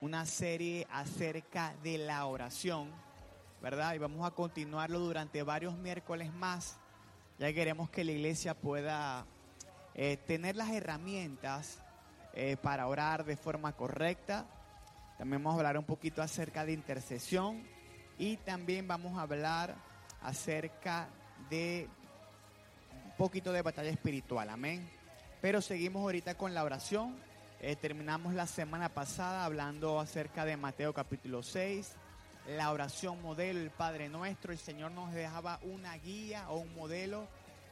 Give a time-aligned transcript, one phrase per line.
[0.00, 2.90] una serie acerca de la oración,
[3.62, 3.94] ¿verdad?
[3.94, 6.76] Y vamos a continuarlo durante varios miércoles más.
[7.38, 9.26] Ya queremos que la iglesia pueda
[9.94, 11.82] eh, tener las herramientas
[12.34, 14.46] eh, para orar de forma correcta.
[15.16, 17.62] También vamos a hablar un poquito acerca de intercesión
[18.18, 19.74] y también vamos a hablar
[20.20, 21.08] acerca
[21.48, 21.88] de
[23.06, 24.90] un poquito de batalla espiritual, amén.
[25.40, 27.16] Pero seguimos ahorita con la oración.
[27.58, 31.90] Eh, terminamos la semana pasada hablando acerca de Mateo capítulo 6,
[32.48, 34.52] la oración modelo, el Padre Nuestro.
[34.52, 37.26] El Señor nos dejaba una guía o un modelo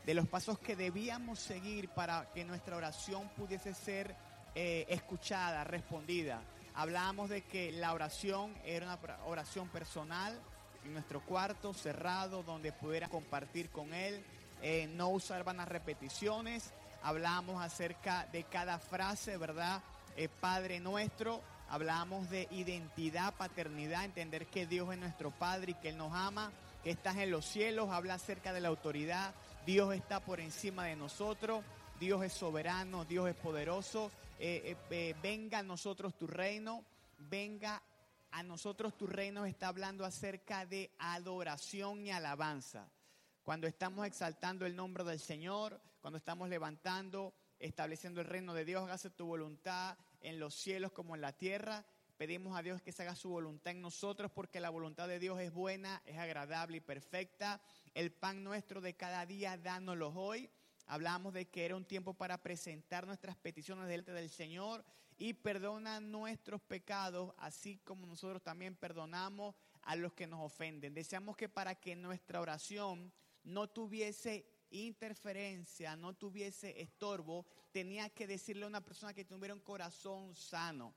[0.07, 4.17] de los pasos que debíamos seguir para que nuestra oración pudiese ser
[4.55, 6.41] eh, escuchada, respondida.
[6.75, 10.41] Hablábamos de que la oración era una oración personal
[10.83, 14.25] en nuestro cuarto cerrado donde pudiera compartir con Él,
[14.63, 16.73] eh, no usar vanas repeticiones
[17.05, 19.83] hablamos acerca de cada frase, ¿verdad?
[20.17, 25.91] Eh, Padre nuestro, hablamos de identidad, paternidad, entender que Dios es nuestro Padre y que
[25.91, 26.51] Él nos ama,
[26.83, 29.35] que estás en los cielos, habla acerca de la autoridad,
[29.67, 31.63] Dios está por encima de nosotros,
[32.01, 36.85] Dios es soberano, Dios es poderoso, eh, eh, venga a nosotros tu reino,
[37.19, 37.83] venga
[38.31, 42.89] a nosotros tu reino, está hablando acerca de adoración y alabanza
[43.45, 48.83] cuando estamos exaltando el nombre del Señor, cuando estamos levantando, estableciendo el reino de Dios,
[48.83, 51.85] hágase tu voluntad en los cielos como en la tierra.
[52.17, 55.39] Pedimos a Dios que se haga su voluntad en nosotros porque la voluntad de Dios
[55.41, 57.61] es buena, es agradable y perfecta.
[57.93, 60.49] El pan nuestro de cada día, dánoslo hoy.
[60.87, 64.83] Hablamos de que era un tiempo para presentar nuestras peticiones delante del Señor
[65.19, 70.95] y perdona nuestros pecados, así como nosotros también perdonamos a los que nos ofenden.
[70.95, 73.13] Deseamos que para que nuestra oración
[73.45, 79.61] no tuviese interferencia, no tuviese estorbo, tenía que decirle a una persona que tuviera un
[79.61, 80.95] corazón sano.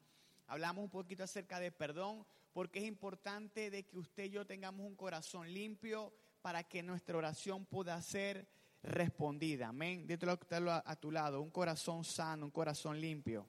[0.48, 4.86] Hablamos un poquito acerca de perdón, porque es importante de que usted y yo tengamos
[4.86, 8.48] un corazón limpio para que nuestra oración pueda ser
[8.82, 9.68] respondida.
[9.68, 10.08] Amén.
[10.08, 10.40] Dítelo
[10.86, 13.46] a tu lado, un corazón sano, un corazón limpio.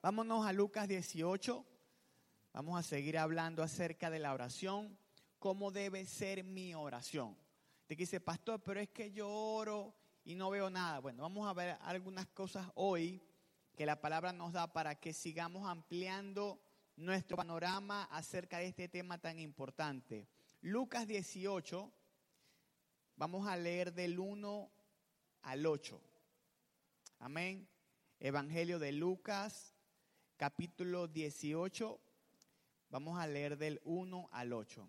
[0.00, 1.64] Vámonos a Lucas 18.
[2.54, 4.98] Vamos a seguir hablando acerca de la oración,
[5.38, 7.41] cómo debe ser mi oración
[7.86, 9.94] que dice, pastor, pero es que yo oro
[10.24, 11.00] y no veo nada.
[11.00, 13.22] Bueno, vamos a ver algunas cosas hoy
[13.74, 16.60] que la palabra nos da para que sigamos ampliando
[16.96, 20.28] nuestro panorama acerca de este tema tan importante.
[20.60, 21.92] Lucas 18,
[23.16, 24.70] vamos a leer del 1
[25.42, 26.00] al 8.
[27.18, 27.68] Amén.
[28.20, 29.74] Evangelio de Lucas,
[30.36, 32.00] capítulo 18,
[32.90, 34.88] vamos a leer del 1 al 8.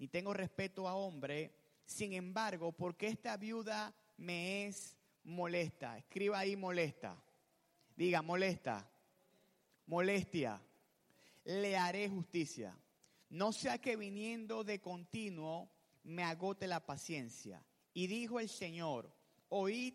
[0.00, 1.52] y tengo respeto a hombre,
[1.84, 5.98] sin embargo, porque esta viuda me es molesta.
[5.98, 7.22] Escriba ahí molesta.
[7.94, 8.90] Diga molesta.
[9.84, 10.58] Molestia.
[11.44, 12.74] Le haré justicia.
[13.28, 15.70] No sea que viniendo de continuo
[16.04, 17.62] me agote la paciencia.
[17.92, 19.14] Y dijo el Señor,
[19.50, 19.92] oíd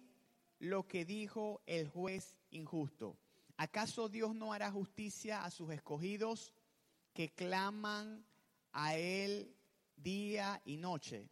[0.59, 3.17] lo que dijo el juez injusto.
[3.57, 6.53] ¿Acaso Dios no hará justicia a sus escogidos
[7.11, 8.23] que claman
[8.71, 9.55] a Él
[9.95, 11.29] día y noche.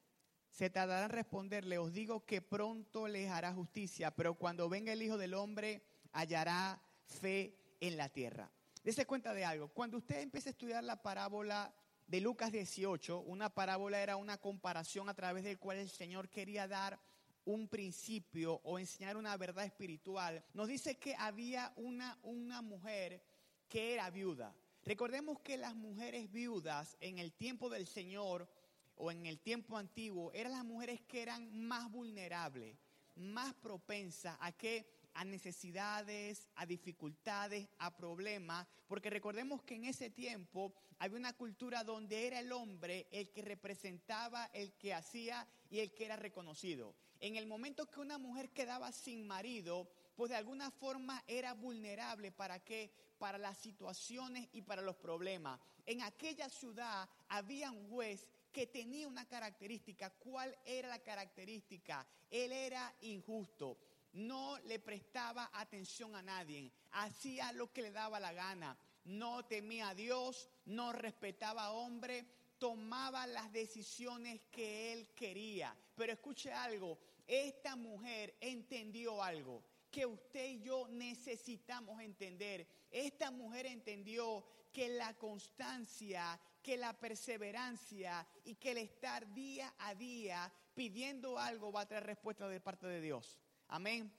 [0.49, 5.01] Se tardará en responderle, os digo que pronto les hará justicia, pero cuando venga el
[5.01, 8.51] Hijo del Hombre hallará fe en la tierra.
[8.83, 11.73] Dese cuenta de algo, cuando usted empieza a estudiar la parábola
[12.05, 16.67] de Lucas 18, una parábola era una comparación a través del cual el Señor quería
[16.67, 16.99] dar
[17.45, 20.43] un principio o enseñar una verdad espiritual.
[20.53, 23.23] Nos dice que había una, una mujer
[23.67, 24.55] que era viuda.
[24.85, 28.49] Recordemos que las mujeres viudas en el tiempo del Señor
[28.95, 32.77] o en el tiempo antiguo eran las mujeres que eran más vulnerables,
[33.15, 40.09] más propensas a que a necesidades, a dificultades, a problemas, porque recordemos que en ese
[40.09, 45.79] tiempo había una cultura donde era el hombre el que representaba, el que hacía y
[45.79, 46.95] el que era reconocido.
[47.19, 52.31] En el momento que una mujer quedaba sin marido, pues de alguna forma era vulnerable
[52.31, 52.91] para qué?
[53.17, 55.59] Para las situaciones y para los problemas.
[55.85, 60.11] En aquella ciudad había un juez que tenía una característica.
[60.11, 62.05] ¿Cuál era la característica?
[62.29, 63.77] Él era injusto.
[64.13, 66.71] No le prestaba atención a nadie.
[66.91, 68.77] Hacía lo que le daba la gana.
[69.05, 72.25] no temía a Dios, no respetaba a hombre,
[72.57, 75.75] tomaba las decisiones que él quería.
[75.95, 79.61] Pero escuche algo, esta mujer entendió algo
[79.93, 82.67] que usted y yo necesitamos entender.
[82.89, 89.93] Esta mujer entendió que la constancia, que la perseverancia y que el estar día a
[89.93, 93.39] día pidiendo algo va a traer respuesta de parte de Dios.
[93.67, 94.11] Amén.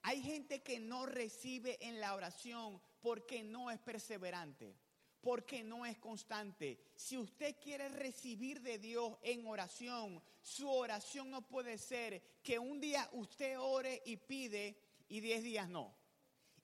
[0.00, 4.74] Hay gente que no recibe en la oración porque no es perseverante,
[5.20, 6.78] porque no es constante.
[6.96, 12.80] Si usted quiere recibir de Dios en oración, su oración no puede ser que un
[12.80, 14.81] día usted ore y pide
[15.12, 15.94] y diez días no.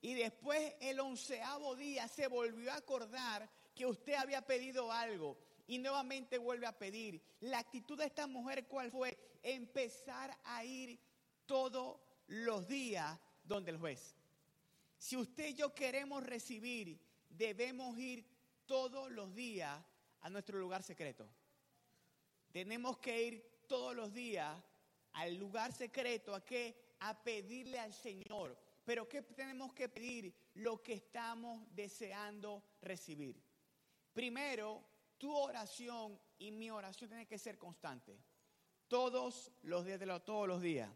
[0.01, 5.37] Y después el onceavo día se volvió a acordar que usted había pedido algo
[5.67, 7.21] y nuevamente vuelve a pedir.
[7.41, 9.19] La actitud de esta mujer, ¿cuál fue?
[9.43, 10.99] Empezar a ir
[11.45, 14.17] todos los días donde el juez.
[14.97, 16.99] Si usted y yo queremos recibir,
[17.29, 18.25] debemos ir
[18.65, 19.79] todos los días
[20.21, 21.29] a nuestro lugar secreto.
[22.51, 24.57] Tenemos que ir todos los días
[25.13, 26.88] al lugar secreto, ¿a qué?
[27.01, 28.59] A pedirle al Señor.
[28.85, 30.35] Pero ¿qué tenemos que pedir?
[30.55, 33.43] Lo que estamos deseando recibir.
[34.13, 34.83] Primero,
[35.19, 38.19] tu oración y mi oración tiene que ser constante.
[38.89, 40.91] Todos los días, todos los días.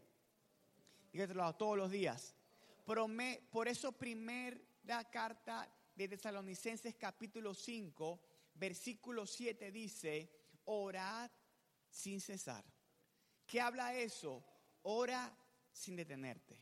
[1.57, 2.35] Todos los días.
[2.85, 8.19] Por eso, primera carta de Tesalonicenses capítulo 5,
[8.55, 10.29] versículo 7 dice,
[10.65, 11.29] orad
[11.87, 12.65] sin cesar.
[13.45, 14.43] ¿Qué habla eso?
[14.81, 15.31] Ora
[15.73, 16.57] sin detenerte.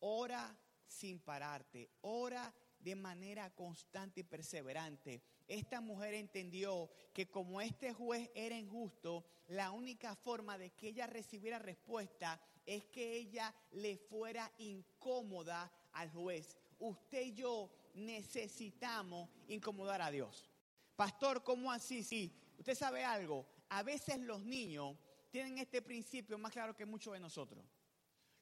[0.00, 0.54] Ora
[0.86, 1.90] sin pararte.
[2.02, 5.22] Ora de manera constante y perseverante.
[5.48, 11.06] Esta mujer entendió que como este juez era injusto, la única forma de que ella
[11.06, 16.58] recibiera respuesta es que ella le fuera incómoda al juez.
[16.78, 20.50] Usted y yo necesitamos incomodar a Dios.
[20.96, 22.02] Pastor, ¿cómo así?
[22.02, 23.46] Sí, usted sabe algo.
[23.68, 24.96] A veces los niños
[25.30, 27.64] tienen este principio más claro que muchos de nosotros.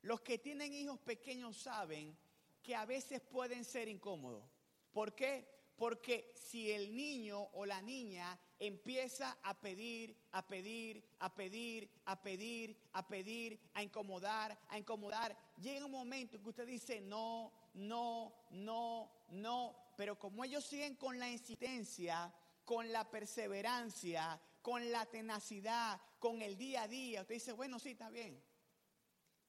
[0.02, 2.16] Los que tienen hijos pequeños saben
[2.62, 4.44] que a veces pueden ser incómodos.
[4.93, 5.49] ¿Por qué?
[5.76, 12.22] Porque si el niño o la niña empieza a pedir, a pedir, a pedir, a
[12.22, 17.52] pedir, a pedir, a incomodar, a incomodar, llega un momento en que usted dice no,
[17.75, 22.32] no, no, no, pero como ellos siguen con la insistencia,
[22.64, 27.90] con la perseverancia, con la tenacidad, con el día a día, usted dice, bueno, sí,
[27.90, 28.40] está bien.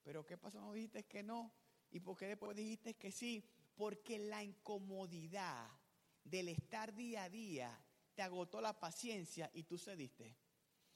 [0.04, 0.60] Pero ¿qué pasó?
[0.60, 1.54] No dijiste que no.
[1.92, 3.44] ¿Y por qué después dijiste que sí?
[3.76, 5.70] Porque la incomodidad
[6.24, 7.80] del estar día a día
[8.16, 10.36] te agotó la paciencia y tú cediste.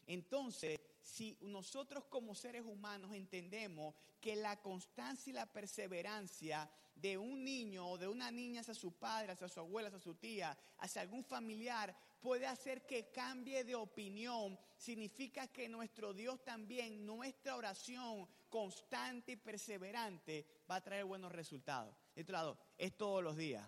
[0.05, 7.43] Entonces, si nosotros como seres humanos entendemos que la constancia y la perseverancia de un
[7.43, 11.01] niño o de una niña hacia su padre, hacia su abuela, hacia su tía, hacia
[11.01, 18.27] algún familiar, puede hacer que cambie de opinión, significa que nuestro Dios también, nuestra oración
[18.49, 21.95] constante y perseverante va a traer buenos resultados.
[22.15, 23.67] De otro lado, es todos los días.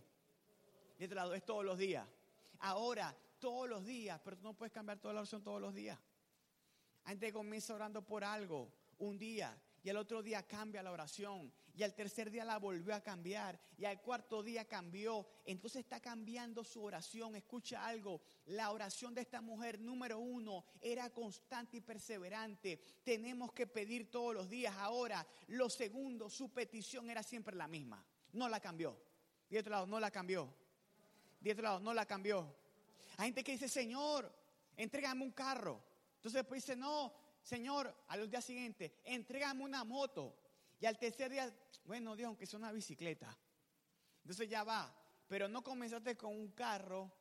[0.98, 2.08] De otro lado, es todos los días.
[2.60, 5.98] Ahora, todos los días, pero tú no puedes cambiar toda la oración todos los días.
[7.06, 11.84] Antes comienza orando por algo, un día, y al otro día cambia la oración, y
[11.84, 15.26] al tercer día la volvió a cambiar, y al cuarto día cambió.
[15.46, 17.38] Entonces está cambiando su oración.
[17.38, 22.82] Escucha algo, la oración de esta mujer número uno era constante y perseverante.
[23.02, 24.76] Tenemos que pedir todos los días.
[24.76, 28.06] Ahora, lo segundo, su petición era siempre la misma.
[28.34, 29.02] No la cambió.
[29.50, 30.54] De otro lado, no la cambió.
[31.40, 32.58] De otro lado, no la cambió.
[33.16, 34.30] Hay gente que dice, Señor,
[34.76, 35.82] entrégame un carro.
[36.16, 40.36] Entonces después dice, no, Señor, al día siguiente, entrégame una moto.
[40.80, 43.38] Y al tercer día, bueno, Dios, aunque sea una bicicleta.
[44.24, 44.96] Entonces ya va.
[45.28, 47.12] Pero no comenzaste con un carro,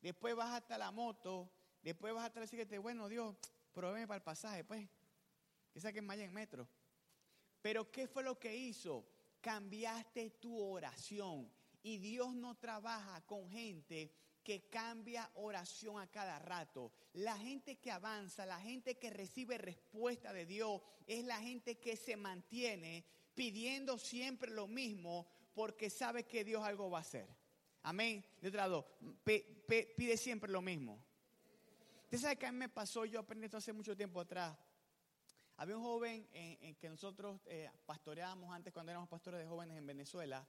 [0.00, 1.50] después vas hasta la moto,
[1.82, 2.78] después vas hasta la bicicleta.
[2.78, 3.34] Bueno, Dios,
[3.72, 4.88] provee para el pasaje, pues.
[5.72, 6.68] Que saquen más en metro.
[7.60, 9.08] Pero ¿qué fue lo que hizo?
[9.40, 11.50] Cambiaste tu oración.
[11.82, 14.14] Y Dios no trabaja con gente
[14.48, 16.90] que cambia oración a cada rato.
[17.12, 21.96] La gente que avanza, la gente que recibe respuesta de Dios, es la gente que
[21.96, 27.28] se mantiene pidiendo siempre lo mismo porque sabe que Dios algo va a hacer.
[27.82, 28.24] Amén.
[28.40, 28.86] De otro lado,
[29.22, 30.98] pide siempre lo mismo.
[32.04, 34.56] Usted sabe que a mí me pasó, yo aprendí esto hace mucho tiempo atrás.
[35.58, 39.86] Había un joven en, que nosotros eh, pastoreábamos antes cuando éramos pastores de jóvenes en
[39.86, 40.48] Venezuela.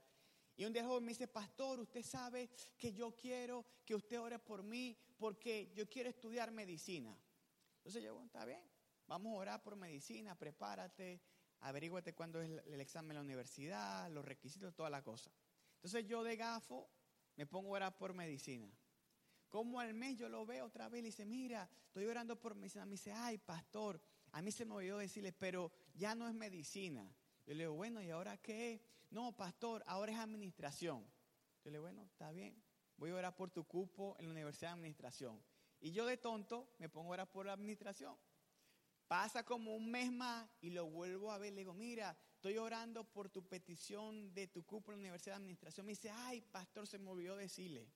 [0.59, 4.39] Y un día joven me dice, pastor, usted sabe que yo quiero que usted ore
[4.39, 7.17] por mí porque yo quiero estudiar medicina.
[7.77, 8.59] Entonces yo, bueno, está bien,
[9.07, 11.21] vamos a orar por medicina, prepárate,
[11.61, 15.31] averíguate cuándo es el examen en la universidad, los requisitos, toda la cosa.
[15.75, 16.89] Entonces yo de gafo
[17.37, 18.69] me pongo a orar por medicina.
[19.47, 22.85] Como al mes yo lo veo otra vez y dice, mira, estoy orando por medicina.
[22.85, 24.01] Me dice, ay, pastor,
[24.33, 27.09] a mí se me olvidó decirle, pero ya no es medicina.
[27.49, 28.79] Yo le digo, bueno, ¿y ahora qué?
[29.09, 31.03] No, pastor, ahora es administración.
[31.63, 32.55] Yo le digo, bueno, está bien.
[32.95, 35.41] Voy a orar por tu cupo en la Universidad de Administración.
[35.79, 38.15] Y yo de tonto me pongo a orar por la administración.
[39.07, 41.53] Pasa como un mes más y lo vuelvo a ver.
[41.53, 45.41] Le digo, mira, estoy orando por tu petición de tu cupo en la Universidad de
[45.41, 45.87] Administración.
[45.87, 47.91] Me dice, ay, pastor, se me olvidó decirle.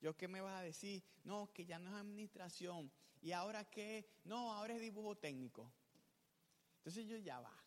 [0.00, 1.04] ¿Yo qué me vas a decir?
[1.22, 2.90] No, que ya no es administración.
[3.20, 4.08] ¿Y ahora qué?
[4.24, 5.70] No, ahora es dibujo técnico.
[6.78, 7.65] Entonces yo ya va.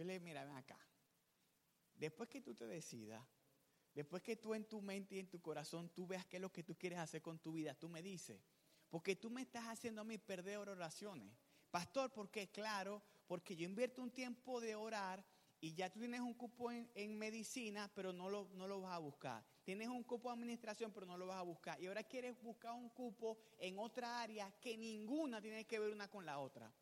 [0.00, 0.78] Yo le digo, mira, acá.
[1.94, 3.22] Después que tú te decidas,
[3.92, 6.50] después que tú en tu mente y en tu corazón tú veas qué es lo
[6.50, 8.40] que tú quieres hacer con tu vida, tú me dices.
[8.88, 11.30] Porque tú me estás haciendo a mí perder oraciones.
[11.70, 15.22] Pastor, porque claro, porque yo invierto un tiempo de orar
[15.60, 18.98] y ya tú tienes un cupo en, medicina, pero no lo, no lo vas a
[19.00, 19.44] buscar.
[19.64, 21.78] Tienes un cupo de administración, pero no lo vas a buscar.
[21.78, 26.08] Y ahora quieres buscar un cupo en otra área que ninguna tiene que ver una
[26.08, 26.72] con la otra.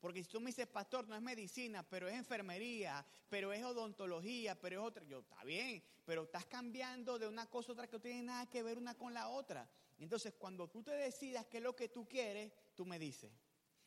[0.00, 4.58] Porque si tú me dices, pastor, no es medicina, pero es enfermería, pero es odontología,
[4.58, 5.04] pero es otra.
[5.04, 8.46] Yo, está bien, pero estás cambiando de una cosa a otra que no tiene nada
[8.46, 9.68] que ver una con la otra.
[9.98, 13.32] Entonces, cuando tú te decidas qué es lo que tú quieres, tú me dices.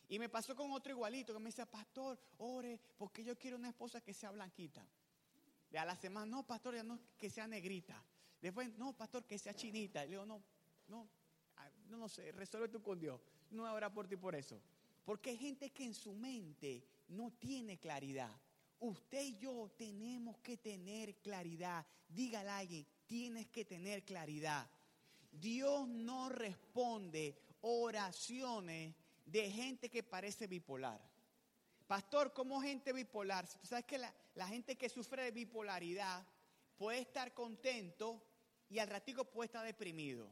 [0.10, 3.70] Y me pasó con otro igualito que me decía, pastor, ore, porque yo quiero una
[3.70, 4.86] esposa que sea blanquita.
[5.70, 8.04] De a la semana, no, pastor, ya no que sea negrita.
[8.42, 10.02] Después, no, pastor, que sea chinita.
[10.04, 10.44] le digo, no,
[10.90, 11.08] no,
[11.56, 13.22] ah, no, no sé, resuelve tú con Dios.
[13.52, 14.62] No orar por ti por eso.
[15.04, 18.32] Porque hay gente que en su mente no tiene claridad.
[18.80, 21.86] Usted y yo tenemos que tener claridad.
[22.08, 24.70] Dígale a alguien, tienes que tener claridad.
[25.32, 31.00] Dios no responde oraciones de gente que parece bipolar.
[31.88, 33.46] Pastor, ¿cómo gente bipolar?
[33.64, 36.26] ¿Sabes que la, gente que sufre de bipolaridad
[36.78, 38.24] puede estar contento
[38.70, 40.32] y al ratico puede estar deprimido?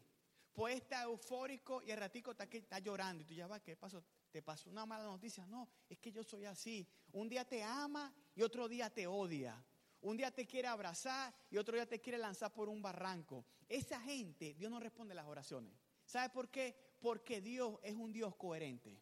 [0.54, 3.24] Puede estar eufórico y al ratico está, está llorando.
[3.24, 4.04] Y tú ya vas, ¿qué pasó?
[4.32, 5.46] ¿Te pasó una mala noticia?
[5.48, 6.88] No, es que yo soy así.
[7.12, 9.64] Un día te ama y otro día te odia.
[10.02, 13.46] Un día te quiere abrazar y otro día te quiere lanzar por un barranco.
[13.68, 15.74] Esa gente, Dios no responde las oraciones.
[16.06, 16.76] ¿Sabe por qué?
[17.00, 19.02] Porque Dios es un Dios coherente.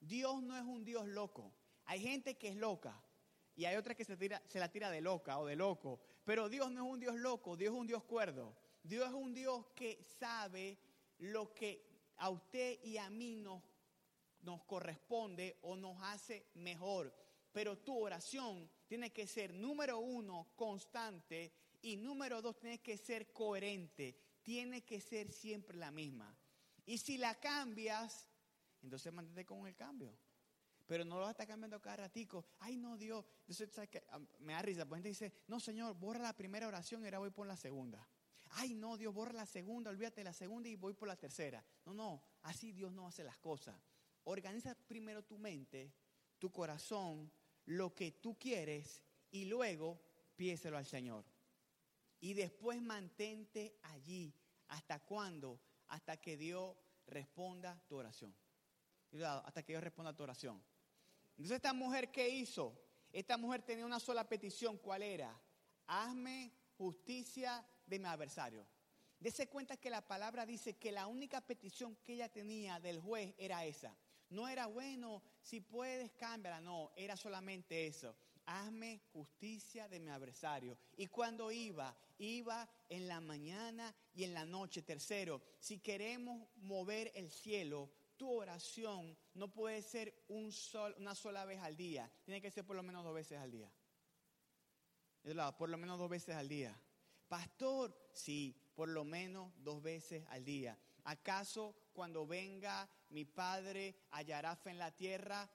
[0.00, 1.54] Dios no es un Dios loco.
[1.86, 3.02] Hay gente que es loca
[3.54, 6.00] y hay otra que se, tira, se la tira de loca o de loco.
[6.24, 8.56] Pero Dios no es un Dios loco, Dios es un Dios cuerdo.
[8.82, 10.78] Dios es un Dios que sabe
[11.18, 11.86] lo que
[12.18, 13.62] a usted y a mí nos,
[14.42, 17.14] nos corresponde o nos hace mejor.
[17.52, 21.52] Pero tu oración tiene que ser, número uno, constante
[21.82, 24.18] y número dos, tiene que ser coherente.
[24.42, 26.36] Tiene que ser siempre la misma.
[26.84, 28.28] Y si la cambias,
[28.80, 30.16] entonces mantente con el cambio.
[30.86, 32.46] Pero no lo vas a estar cambiando cada ratico.
[32.60, 33.24] Ay, no, Dios.
[34.10, 34.86] Ah, me da risa.
[34.86, 38.08] Pues gente dice, no, Señor, borra la primera oración y ahora voy por la segunda.
[38.50, 41.64] Ay, no, Dios, borra la segunda, olvídate de la segunda y voy por la tercera.
[41.84, 43.76] No, no, así Dios no hace las cosas.
[44.28, 45.92] Organiza primero tu mente,
[46.38, 47.30] tu corazón,
[47.64, 50.00] lo que tú quieres y luego
[50.36, 51.24] piéselo al Señor.
[52.20, 54.32] Y después mantente allí.
[54.68, 55.60] ¿Hasta cuándo?
[55.88, 58.34] hasta que Dios responda tu oración.
[59.22, 60.62] Hasta que Dios responda tu oración.
[61.30, 62.78] Entonces esta mujer, ¿qué hizo?
[63.12, 64.78] Esta mujer tenía una sola petición.
[64.78, 65.38] ¿Cuál era?
[65.86, 68.66] Hazme justicia de mi adversario.
[69.18, 73.34] Dese cuenta que la palabra dice que la única petición que ella tenía del juez
[73.38, 73.96] era esa.
[74.30, 78.16] No era bueno, si puedes cámbiala, no, era solamente eso
[78.46, 80.78] hazme justicia de mi adversario.
[80.96, 84.82] Y cuando iba, iba en la mañana y en la noche.
[84.82, 91.44] Tercero, si queremos mover el cielo, tu oración no puede ser un sol, una sola
[91.44, 93.70] vez al día, tiene que ser por lo menos dos veces al día.
[95.58, 96.80] Por lo menos dos veces al día.
[97.28, 100.78] Pastor, sí, por lo menos dos veces al día.
[101.06, 105.50] ¿Acaso cuando venga mi Padre hallará fe en la tierra?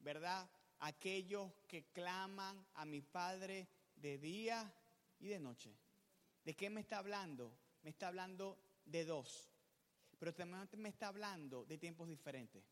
[0.00, 0.48] ¿Verdad?
[0.80, 4.72] aquellos que claman a mi Padre de día
[5.18, 5.74] y de noche.
[6.44, 7.52] ¿De qué me está hablando?
[7.82, 9.50] Me está hablando de dos,
[10.18, 12.64] pero también me está hablando de tiempos diferentes.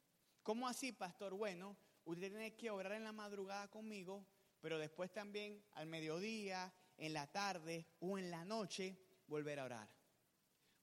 [0.43, 1.35] ¿Cómo así, pastor?
[1.35, 4.27] Bueno, usted tiene que orar en la madrugada conmigo,
[4.61, 10.04] pero después también al mediodía, en la tarde o en la noche, volver a orar.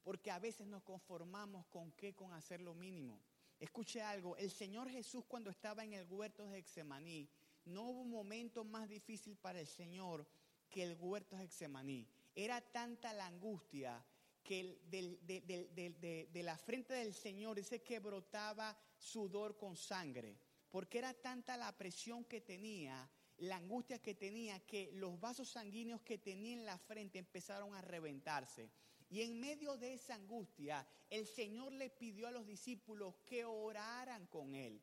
[0.03, 3.19] Porque a veces nos conformamos con qué, con hacer lo mínimo.
[3.59, 7.29] Escuche algo, el Señor Jesús cuando estaba en el huerto de Hexemaní,
[7.65, 10.25] no hubo momento más difícil para el Señor
[10.67, 12.07] que el huerto de Hexemaní.
[12.33, 14.03] Era tanta la angustia
[14.43, 20.35] que de, la frente del Señor dice que brotaba sudor con sangre,
[20.71, 26.01] porque era tanta la presión que tenía, la angustia que tenía, que los vasos sanguíneos
[26.01, 28.69] que tenía en la frente empezaron a reventarse.
[29.11, 34.25] Y en medio de esa angustia, el Señor le pidió a los discípulos que oraran
[34.27, 34.81] con Él.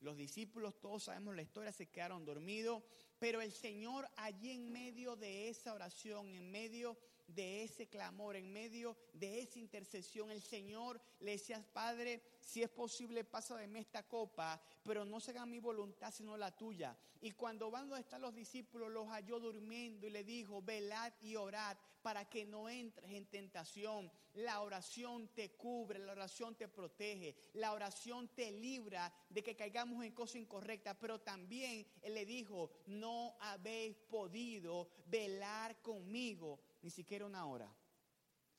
[0.00, 2.82] Los discípulos, todos sabemos la historia, se quedaron dormidos,
[3.18, 8.52] pero el Señor allí en medio de esa oración, en medio de ese clamor, en
[8.52, 13.80] medio de esa intercesión, el Señor le decía, Padre, si es posible, pasa de mí
[13.80, 16.96] esta copa, pero no se haga mi voluntad sino la tuya.
[17.20, 21.34] Y cuando van donde están los discípulos, los halló durmiendo y le dijo, velad y
[21.36, 24.10] orad para que no entres en tentación.
[24.34, 30.04] La oración te cubre, la oración te protege, la oración te libra de que caigamos
[30.04, 37.26] en cosas incorrectas, pero también Él le dijo, no habéis podido velar conmigo ni siquiera
[37.26, 37.68] una hora.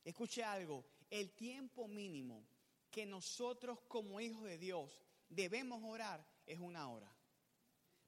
[0.04, 2.46] Escuche algo, el tiempo mínimo
[2.92, 7.10] que nosotros como hijos de Dios debemos orar es una hora.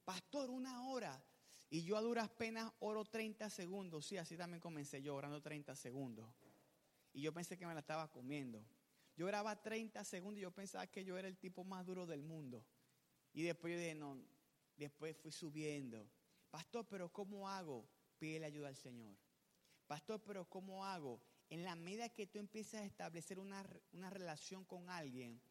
[0.04, 1.24] Pastor, una hora.
[1.70, 4.04] Y yo a duras penas oro 30 segundos.
[4.04, 6.28] Sí, así también comencé yo orando 30 segundos.
[7.14, 8.62] Y yo pensé que me la estaba comiendo.
[9.16, 12.20] Yo oraba 30 segundos y yo pensaba que yo era el tipo más duro del
[12.20, 12.62] mundo.
[13.32, 14.22] Y después yo dije, no,
[14.76, 16.06] después fui subiendo.
[16.50, 17.88] Pastor, pero ¿cómo hago?
[18.18, 19.16] Pídele ayuda al Señor.
[19.90, 21.20] Pastor, pero ¿cómo hago?
[21.48, 23.64] En la medida que tú empiezas a establecer una,
[24.08, 25.42] relación con alguien,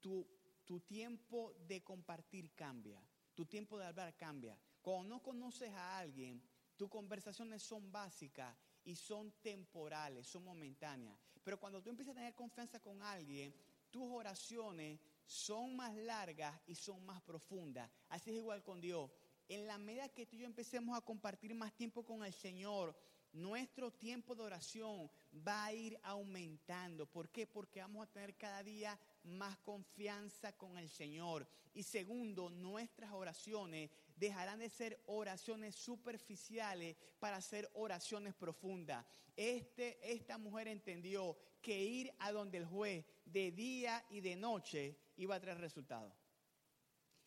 [0.00, 0.26] tu,
[0.64, 3.00] tu tiempo de compartir cambia,
[3.32, 4.58] tu tiempo de hablar cambia.
[4.82, 6.42] Cuando no conoces a alguien,
[6.74, 11.16] tus conversaciones son básicas y son temporales, son momentáneas.
[11.44, 13.54] Pero cuando tú empiezas a tener confianza con alguien,
[13.92, 17.88] tus oraciones son más largas y son más profundas.
[18.08, 19.12] Así es igual con Dios.
[19.46, 22.96] En la medida que tú y yo empecemos a compartir más tiempo con el Señor,
[23.36, 25.10] nuestro tiempo de oración
[25.46, 27.06] va a ir aumentando.
[27.06, 27.46] ¿Por qué?
[27.46, 31.46] Porque vamos a tener cada día más confianza con el Señor.
[31.74, 39.04] Y segundo, nuestras oraciones dejarán de ser oraciones superficiales para ser oraciones profundas.
[39.36, 44.96] Este, esta mujer entendió que ir a donde el juez de día y de noche
[45.18, 46.14] iba a traer resultados.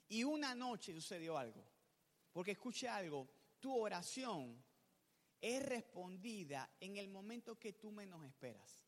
[0.07, 1.63] Y una noche sucedió algo.
[2.34, 3.27] Porque escuche algo,
[3.60, 4.63] tu oración
[5.41, 8.82] es respondida en el momento que tú menos esperas.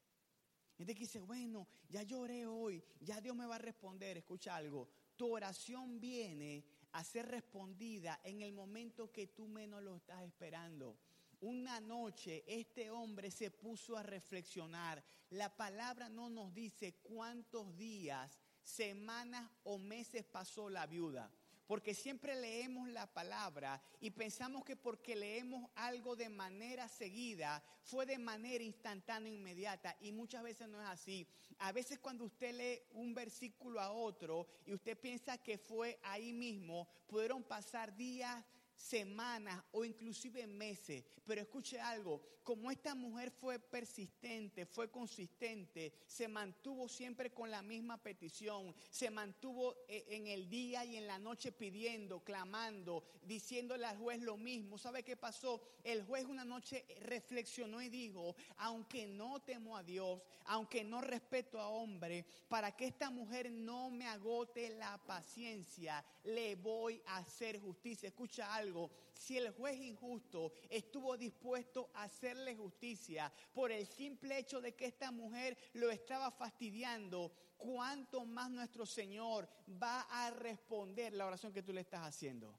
[0.77, 4.17] Gente que dice, bueno, ya lloré hoy, ya Dios me va a responder.
[4.17, 9.95] Escucha algo, tu oración viene a ser respondida en el momento que tú menos lo
[9.95, 10.97] estás esperando.
[11.41, 15.03] Una noche este hombre se puso a reflexionar.
[15.31, 21.31] La palabra no nos dice cuántos días, semanas o meses pasó la viuda.
[21.71, 28.05] Porque siempre leemos la palabra y pensamos que porque leemos algo de manera seguida, fue
[28.05, 29.95] de manera instantánea, inmediata.
[30.01, 31.25] Y muchas veces no es así.
[31.59, 36.33] A veces cuando usted lee un versículo a otro y usted piensa que fue ahí
[36.33, 38.43] mismo, pudieron pasar días,
[38.81, 41.03] semanas o inclusive meses.
[41.25, 47.61] Pero escuche algo, como esta mujer fue persistente, fue consistente, se mantuvo siempre con la
[47.61, 53.85] misma petición, se mantuvo eh, en el día y en la noche pidiendo, clamando, diciéndole
[53.85, 54.77] al juez lo mismo.
[54.77, 55.61] ¿Sabe qué pasó?
[55.83, 61.59] El juez una noche reflexionó y dijo, aunque no temo a Dios, aunque no respeto
[61.59, 67.59] a hombre, para que esta mujer no me agote la paciencia, le voy a hacer
[67.59, 68.07] justicia.
[68.09, 68.70] Escucha algo
[69.13, 74.85] si el juez injusto estuvo dispuesto a hacerle justicia por el simple hecho de que
[74.85, 79.47] esta mujer lo estaba fastidiando, ¿cuánto más nuestro Señor
[79.81, 82.57] va a responder la oración que tú le estás haciendo?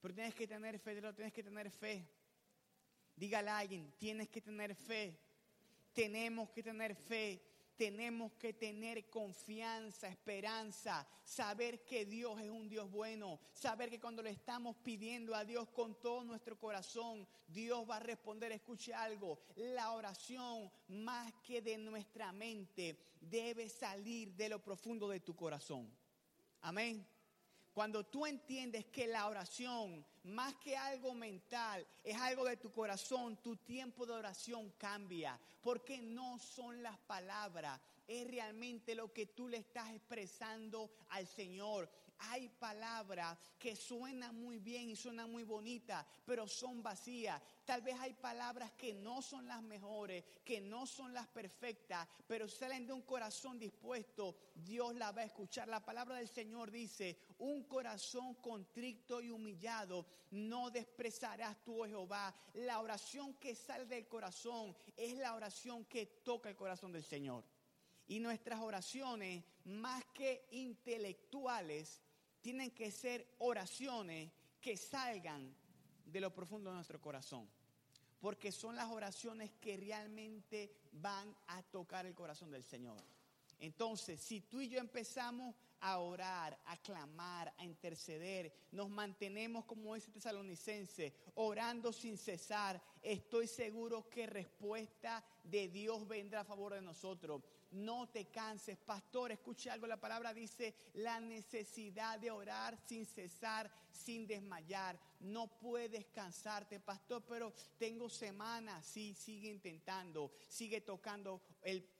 [0.00, 2.08] Pero tienes que tener fe, tienes que tener fe.
[3.14, 5.18] Dígale a alguien, tienes que tener fe.
[5.92, 12.90] Tenemos que tener fe tenemos que tener confianza, esperanza, saber que Dios es un Dios
[12.90, 17.96] bueno, saber que cuando le estamos pidiendo a Dios con todo nuestro corazón, Dios va
[17.96, 18.52] a responder.
[18.52, 25.20] Escuche algo, la oración más que de nuestra mente debe salir de lo profundo de
[25.20, 25.90] tu corazón.
[26.62, 27.06] Amén.
[27.76, 33.36] Cuando tú entiendes que la oración, más que algo mental, es algo de tu corazón,
[33.42, 35.38] tu tiempo de oración cambia.
[35.60, 41.90] Porque no son las palabras, es realmente lo que tú le estás expresando al Señor.
[42.18, 47.40] Hay palabras que suenan muy bien y suenan muy bonitas, pero son vacías.
[47.64, 52.48] Tal vez hay palabras que no son las mejores, que no son las perfectas, pero
[52.48, 54.36] salen de un corazón dispuesto.
[54.54, 55.68] Dios la va a escuchar.
[55.68, 62.34] La palabra del Señor dice, un corazón contrito y humillado no desprezarás tú, oh Jehová.
[62.54, 67.44] La oración que sale del corazón es la oración que toca el corazón del Señor.
[68.08, 72.00] Y nuestras oraciones, más que intelectuales,
[72.46, 74.30] tienen que ser oraciones
[74.60, 75.52] que salgan
[76.04, 77.48] de lo profundo de nuestro corazón.
[78.20, 83.02] porque son las oraciones que realmente van a tocar el corazón del Señor.
[83.58, 89.94] Entonces, si tú y yo empezamos a orar, a clamar, a interceder, nos mantenemos como
[89.94, 96.82] ese tesalonicense, orando sin cesar, estoy seguro que respuesta de Dios vendrá a favor de
[96.82, 97.42] nosotros
[97.76, 98.76] no te canses.
[98.78, 104.98] Pastor, escuche algo, la palabra dice la necesidad de orar sin cesar, sin desmayar.
[105.20, 108.84] No puedes cansarte, pastor, pero tengo semanas.
[108.86, 111.42] Sí, sigue intentando, sigue tocando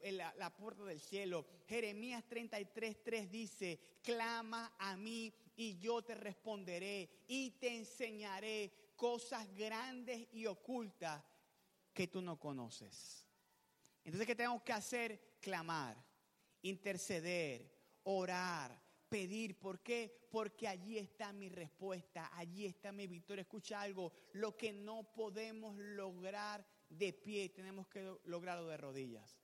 [0.03, 1.47] la, la puerta del cielo.
[1.67, 9.47] Jeremías 33, 3 dice, clama a mí y yo te responderé y te enseñaré cosas
[9.55, 11.23] grandes y ocultas
[11.93, 13.27] que tú no conoces.
[14.05, 15.36] Entonces, ¿qué tenemos que hacer?
[15.47, 15.97] Clamar,
[16.63, 19.57] interceder, orar, pedir.
[19.57, 20.27] ¿Por qué?
[20.29, 23.43] Porque allí está mi respuesta, allí está mi victoria.
[23.43, 29.39] Escucha algo, lo que no podemos lograr de pie, tenemos que lograrlo de rodillas.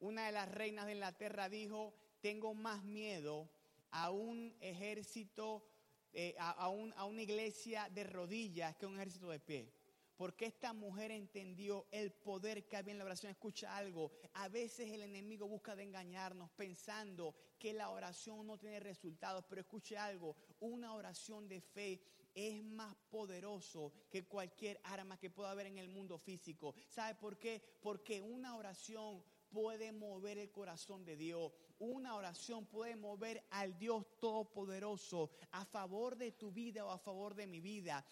[0.00, 3.48] Una de las reinas de Inglaterra dijo, tengo más miedo
[3.90, 5.66] a un ejército,
[6.12, 9.77] eh, a, a una iglesia de rodillas que a un ejército de pie.
[10.18, 13.30] Porque esta mujer entendió el poder que había en la oración.
[13.30, 14.10] Escucha algo.
[14.34, 19.44] A veces el enemigo busca de engañarnos pensando que la oración no tiene resultados.
[19.48, 20.34] Pero escuche algo.
[20.58, 22.02] Una oración de fe
[22.34, 26.74] es más poderoso que cualquier arma que pueda haber en el mundo físico.
[26.88, 27.62] ¿Sabe por qué?
[27.80, 31.52] Porque una oración puede mover el corazón de Dios.
[31.78, 37.34] Una oración puede mover al Dios Todopoderoso a favor de tu vida o a favor
[37.34, 38.04] de mi vida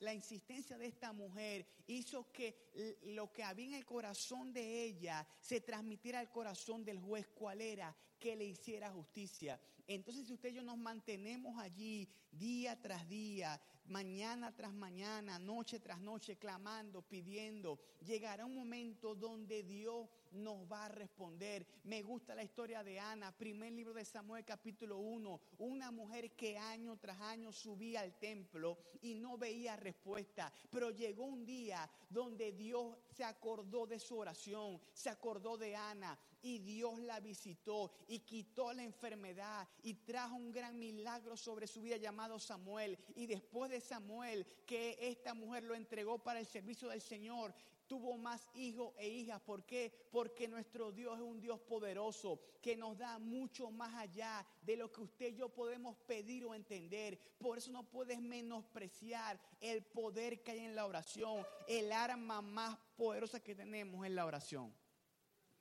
[0.00, 5.26] la, insistencia de esta mujer hizo que lo que había en el corazón de ella
[5.40, 9.60] se transmitiera al corazón del juez cuál era, que le hiciera justicia.
[9.86, 15.80] Entonces si usted y yo nos mantenemos allí día tras día, mañana tras mañana, noche
[15.80, 21.66] tras noche, clamando, pidiendo, llegará un momento donde Dios nos va a responder.
[21.84, 26.58] Me gusta la historia de Ana, primer libro de Samuel capítulo 1, una mujer que
[26.58, 32.52] año tras año subía al templo y no veía respuesta, pero llegó un día donde
[32.52, 38.20] Dios se acordó de su oración, se acordó de Ana y Dios la visitó y
[38.20, 42.96] quitó la enfermedad y trajo un gran milagro sobre su vida llamado Samuel.
[43.16, 47.52] Y después de Samuel, que esta mujer lo entregó para el servicio del Señor,
[47.86, 49.40] tuvo más hijos e hijas.
[49.40, 49.92] ¿Por qué?
[50.10, 54.90] Porque nuestro Dios es un Dios poderoso que nos da mucho más allá de lo
[54.90, 57.18] que usted y yo podemos pedir o entender.
[57.38, 61.46] Por eso no puedes menospreciar el poder que hay en la oración.
[61.68, 64.74] El arma más poderosa que tenemos es la oración.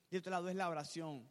[0.09, 1.29] Y otro lado es la oración.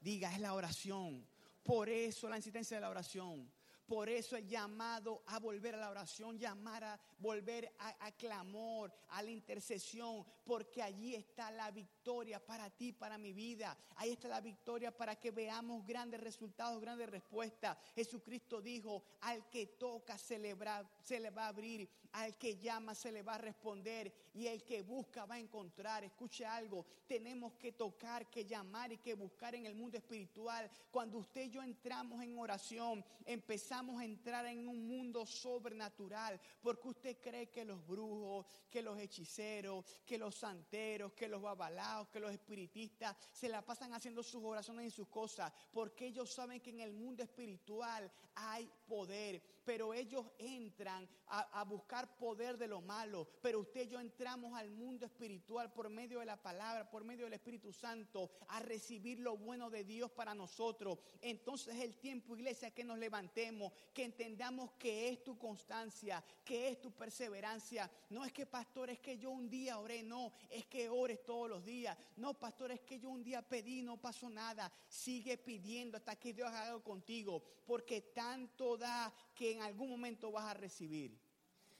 [0.00, 1.26] Diga, es la oración.
[1.62, 3.50] Por eso la insistencia de la oración.
[3.90, 9.20] Por eso el llamado a volver a la oración, llamar a volver a, clamor, a
[9.20, 13.76] la intercesión, porque allí está la victoria para ti, para mi vida.
[13.96, 17.76] Ahí está la victoria para que veamos grandes resultados, grandes respuestas.
[17.96, 22.58] Jesucristo dijo, al que toca se le, va, se le va a abrir, al que
[22.58, 26.04] llama se le va a responder y el que busca va a encontrar.
[26.04, 30.70] Escuche algo, tenemos que tocar, que llamar y que buscar en el mundo espiritual.
[30.92, 36.88] Cuando usted y yo entramos en oración, empezamos a entrar en un mundo sobrenatural, porque
[36.88, 42.20] usted cree que los brujos, que los hechiceros, que los santeros, que los babalaos, que
[42.20, 46.70] los espiritistas se la pasan haciendo sus oraciones y sus cosas, porque ellos saben que
[46.70, 53.28] en el mundo espiritual hay poder, pero ellos entran a, buscar poder de lo malo,
[53.40, 57.24] pero usted y yo entramos al mundo espiritual por medio de la palabra, por medio
[57.26, 60.98] del Espíritu Santo, a recibir lo bueno de Dios para nosotros.
[61.20, 66.68] Entonces es el tiempo, iglesia, que nos levantemos que entendamos que es tu constancia, que
[66.68, 67.90] es tu perseverancia.
[68.10, 71.48] No es que, pastor, es que yo un día oré, no, es que ores todos
[71.48, 71.96] los días.
[72.16, 74.72] No, pastor, es que yo un día pedí, no pasó nada.
[74.88, 80.30] Sigue pidiendo hasta que Dios haga algo contigo, porque tanto da que en algún momento
[80.30, 81.18] vas a recibir.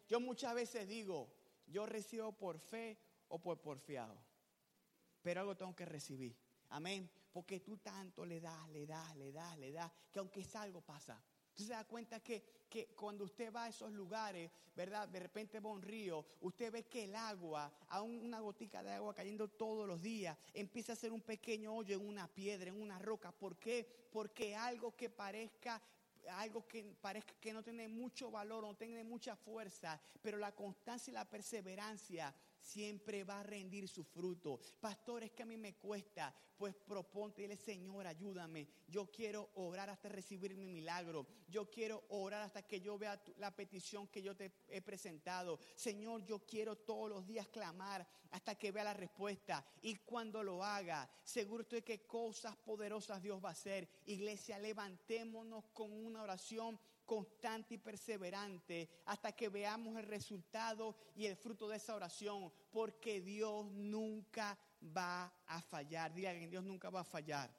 [0.09, 1.31] Yo muchas veces digo,
[1.67, 2.97] yo recibo por fe
[3.29, 4.17] o por porfiado,
[5.21, 6.35] pero algo tengo que recibir.
[6.71, 7.11] Amén.
[7.31, 10.81] Porque tú tanto le das, le das, le das, le das, que aunque es algo
[10.81, 11.23] pasa.
[11.51, 15.07] Usted se da cuenta que, que, cuando usted va a esos lugares, ¿verdad?
[15.07, 18.93] De repente va a un río, usted ve que el agua, aún una gotica de
[18.93, 22.81] agua cayendo todos los días, empieza a ser un pequeño hoyo en una piedra, en
[22.81, 23.33] una roca.
[23.33, 24.09] ¿Por qué?
[24.11, 25.83] Porque algo que parezca
[26.29, 31.11] algo que parezca que no tiene mucho valor, no tiene mucha fuerza, pero la constancia
[31.11, 34.61] y la perseverancia siempre va a rendir su fruto.
[34.81, 38.69] Pastor, es que a mí me cuesta, pues proponte, dile, Señor, ayúdame.
[38.87, 41.27] Yo quiero orar hasta recibir mi milagro.
[41.49, 45.59] Yo quiero orar hasta que yo vea la petición que yo te he presentado.
[45.75, 49.65] Señor, yo quiero todos los días clamar hasta que vea la respuesta.
[49.83, 53.89] Y cuando lo haga, seguro estoy que cosas poderosas Dios va a hacer.
[54.07, 56.79] Iglesia, levantémonos con una oración
[57.11, 63.21] constante y perseverante hasta que veamos el resultado y el fruto de esa oración, porque
[63.21, 64.57] Dios nunca
[64.97, 66.15] va a fallar.
[66.15, 67.51] Dile a alguien, Dios nunca va a fallar.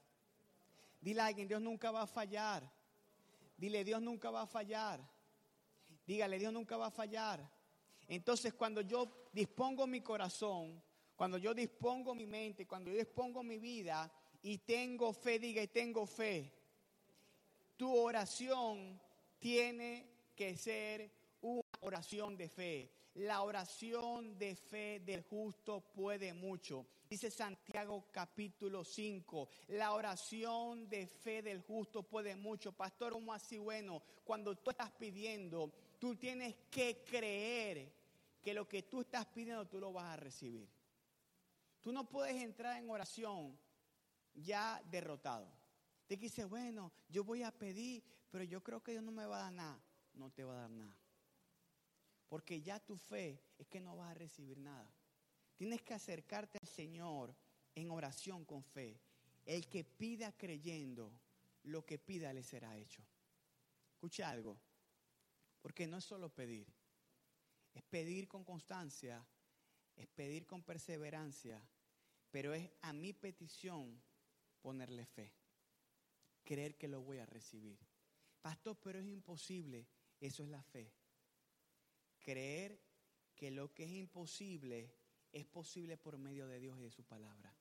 [1.01, 2.63] Dile a alguien, Dios nunca va a fallar.
[3.57, 5.01] Dile, Dios nunca va a fallar.
[6.07, 7.45] Dígale, Dios nunca va a fallar.
[8.07, 10.81] Entonces, cuando yo dispongo mi corazón,
[11.13, 14.09] cuando yo dispongo mi mente, cuando yo dispongo mi vida
[14.43, 16.53] y tengo fe, diga y tengo fe,
[17.75, 18.97] tu oración
[19.41, 22.91] tiene que ser una oración de fe.
[23.15, 26.85] La oración de fe del justo puede mucho.
[27.09, 32.71] Dice Santiago capítulo 5, la oración de fe del justo puede mucho.
[32.71, 34.01] Pastor, ¿cómo así bueno?
[34.23, 37.91] Cuando tú estás pidiendo, tú tienes que creer
[38.41, 40.69] que lo que tú estás pidiendo tú lo vas a recibir.
[41.81, 43.57] Tú no puedes entrar en oración
[44.35, 45.51] ya derrotado.
[46.07, 49.37] Te dice, bueno, yo voy a pedir, pero yo creo que Dios no me va
[49.37, 49.83] a dar nada.
[50.13, 50.97] No te va a dar nada.
[52.27, 54.89] Porque ya tu fe es que no vas a recibir nada.
[55.55, 57.35] Tienes que acercarte al Señor
[57.75, 58.99] en oración con fe.
[59.45, 61.11] El que pida creyendo,
[61.63, 63.03] lo que pida le será hecho.
[63.91, 64.57] Escucha algo.
[65.61, 66.67] Porque no es solo pedir.
[67.73, 69.25] Es pedir con constancia,
[69.95, 71.61] es pedir con perseverancia,
[72.31, 74.01] pero es a mi petición
[74.61, 75.33] ponerle fe
[76.43, 77.79] creer que lo voy a recibir.
[78.41, 79.87] Pastor, pero es imposible.
[80.19, 80.91] Eso es la fe.
[82.19, 82.79] Creer
[83.35, 84.93] que lo que es imposible
[85.31, 87.55] es posible por medio de Dios y de su palabra.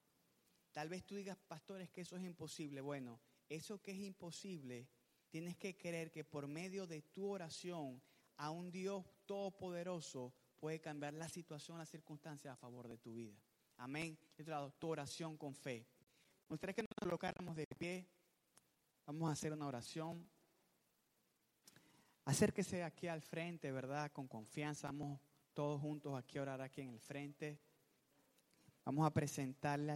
[0.73, 2.81] Tal vez tú digas, pastor, es que eso es imposible.
[2.81, 4.89] Bueno, eso que es imposible,
[5.29, 8.03] tienes que creer que por medio de tu oración
[8.37, 13.37] a un Dios todopoderoso puede cambiar la situación, las circunstancias a favor de tu vida.
[13.79, 14.19] Amén.
[14.79, 15.87] Tu oración con fe.
[16.49, 18.07] Me que nos colocáramos de pie.
[19.07, 20.29] Vamos a hacer una oración.
[22.25, 24.13] Acérquese aquí al frente, ¿verdad?
[24.13, 24.89] Con confianza.
[24.89, 25.21] Vamos
[25.55, 27.59] todos juntos aquí a orar aquí en el frente.
[28.85, 29.89] Vamos a presentarle